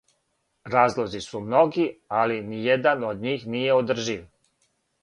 [0.75, 1.85] Разлози су многи,
[2.23, 4.27] али ниједан од њих није одржив.